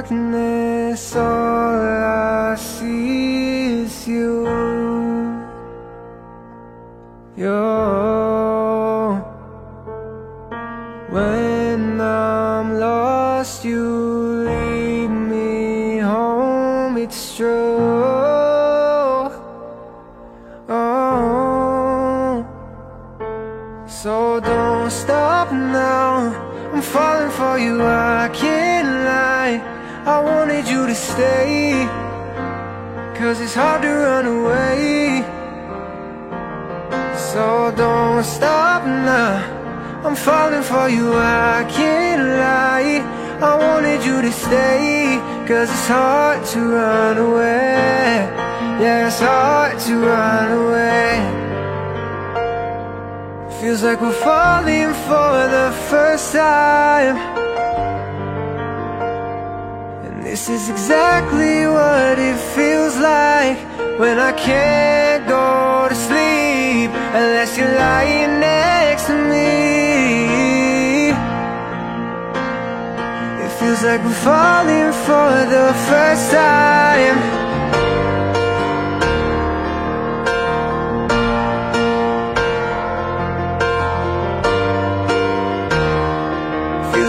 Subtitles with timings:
[0.00, 4.46] darkness, all I see is you.
[7.36, 9.20] You're
[11.10, 16.96] When I'm lost, you lead me home.
[16.96, 17.76] It's true.
[20.68, 22.46] Oh.
[23.86, 26.32] So don't stop now.
[26.72, 29.79] I'm falling for you, I can't lie.
[30.06, 31.86] I wanted you to stay.
[33.18, 35.22] Cause it's hard to run away.
[37.32, 39.44] So don't stop now.
[40.02, 43.04] I'm falling for you, I can't lie.
[43.42, 45.20] I wanted you to stay.
[45.46, 48.26] Cause it's hard to run away.
[48.80, 51.10] Yeah, it's hard to run away.
[53.60, 57.49] Feels like we're falling for the first time
[60.30, 63.58] this is exactly what it feels like
[63.98, 69.50] When I can't go to sleep Unless you're lying next to me.
[73.44, 76.79] It feels like we're falling for the first time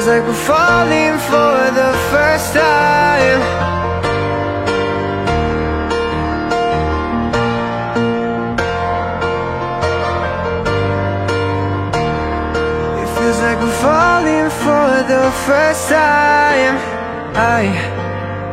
[0.01, 3.41] Feels like we're falling for the first time.
[12.97, 16.75] It feels like we're falling for the first time.
[17.35, 17.61] I,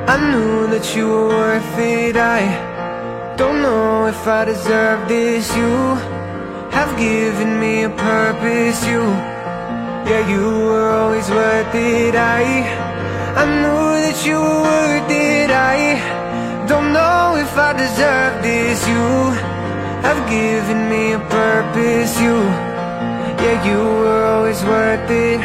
[0.06, 2.16] I knew that you were worth it.
[2.18, 5.56] I don't know if I deserve this.
[5.56, 5.94] You
[6.76, 8.86] have given me a purpose.
[8.86, 9.37] You
[10.08, 12.14] yeah, you were always worth it.
[12.14, 12.42] I
[13.42, 15.50] I knew that you were worth it.
[15.50, 18.78] I don't know if I deserve this.
[18.88, 19.08] You
[20.06, 22.12] have given me a purpose.
[22.20, 22.36] You,
[23.42, 25.40] yeah, you were always worth it.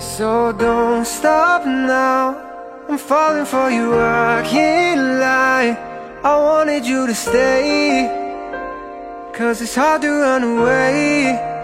[0.00, 2.42] So don't stop now.
[2.88, 5.70] I'm falling for you, I can't lie.
[6.24, 8.10] I wanted you to stay.
[9.32, 11.55] Cause it's hard to run away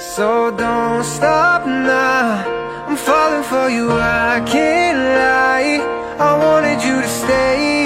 [0.00, 2.86] so don't stop now.
[2.88, 5.78] I'm falling for you, I can't lie.
[6.18, 7.80] I wanted you to stay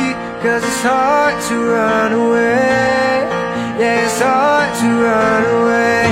[0.44, 3.24] Cause it's hard to run away.
[3.80, 6.04] Yeah, it's hard to run away.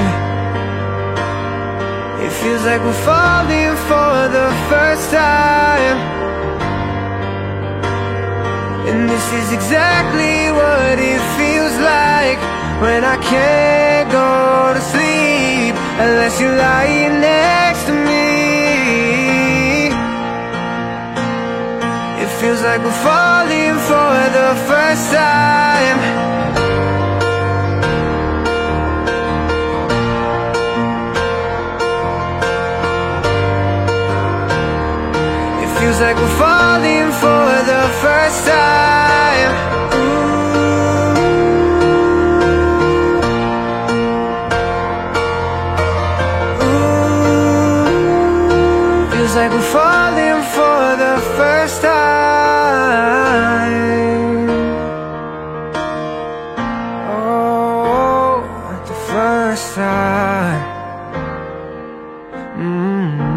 [2.25, 5.99] It feels like we're falling for the first time.
[8.89, 12.41] And this is exactly what it feels like
[12.81, 14.82] When I can't go to
[16.01, 18.23] Unless you're lying next to me.
[22.23, 25.99] It feels like we're falling for the first time.
[35.63, 38.92] It feels like we're falling for the first time
[49.33, 51.93] Feels like we're falling for the first time
[57.09, 58.45] Oh,
[58.87, 60.63] the first time
[62.59, 63.32] mm -hmm.